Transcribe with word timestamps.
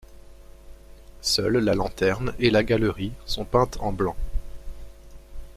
Seul 1.21 1.57
la 1.59 1.75
lanterne 1.75 2.33
et 2.39 2.49
la 2.49 2.63
galerie 2.63 3.11
sont 3.27 3.45
peintes 3.45 3.77
en 3.81 3.91
blanc. 3.93 4.15